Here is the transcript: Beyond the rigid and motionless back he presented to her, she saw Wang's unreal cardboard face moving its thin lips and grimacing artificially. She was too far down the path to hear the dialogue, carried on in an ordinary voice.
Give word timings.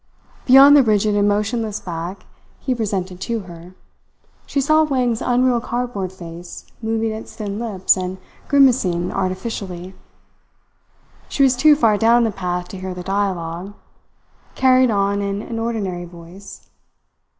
Beyond 0.47 0.75
the 0.75 0.81
rigid 0.81 1.13
and 1.13 1.27
motionless 1.27 1.79
back 1.79 2.25
he 2.59 2.73
presented 2.73 3.21
to 3.21 3.41
her, 3.41 3.75
she 4.47 4.59
saw 4.59 4.81
Wang's 4.81 5.21
unreal 5.21 5.61
cardboard 5.61 6.11
face 6.11 6.65
moving 6.81 7.11
its 7.11 7.35
thin 7.35 7.59
lips 7.59 7.95
and 7.95 8.17
grimacing 8.47 9.11
artificially. 9.11 9.93
She 11.29 11.43
was 11.43 11.55
too 11.55 11.75
far 11.75 11.99
down 11.99 12.23
the 12.23 12.31
path 12.31 12.67
to 12.69 12.79
hear 12.79 12.95
the 12.95 13.03
dialogue, 13.03 13.75
carried 14.55 14.89
on 14.89 15.21
in 15.21 15.43
an 15.43 15.59
ordinary 15.59 16.05
voice. 16.05 16.67